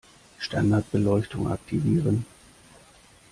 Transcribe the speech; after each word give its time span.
Standardbeleuchtung 0.39 1.45
aktivieren 1.51 2.25